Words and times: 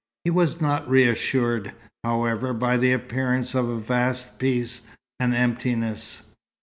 He 0.23 0.31
was 0.31 0.59
not 0.59 0.89
reassured, 0.89 1.75
however, 2.03 2.55
by 2.55 2.75
the 2.77 2.91
appearance 2.91 3.53
of 3.53 3.69
a 3.69 3.77
vast 3.77 4.39
peace 4.39 4.81
and 5.19 5.35
emptiness. 5.35 6.23